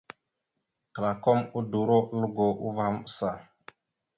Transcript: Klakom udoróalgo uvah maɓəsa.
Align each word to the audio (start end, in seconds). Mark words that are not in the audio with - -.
Klakom 0.95 1.39
udoróalgo 1.59 2.47
uvah 2.67 2.91
maɓəsa. 2.93 3.29